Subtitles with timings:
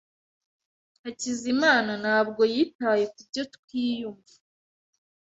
[1.03, 4.33] Hakizimana ntabwo yitaye kubyo twiyumva.